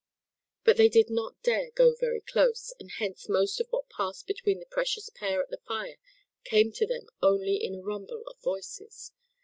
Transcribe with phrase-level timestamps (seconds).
[0.63, 4.57] But they did not dare go very close, and hence most of what passed between
[4.59, 5.97] the precious pair at the fire
[6.43, 9.11] came to them only in a rumble of voices.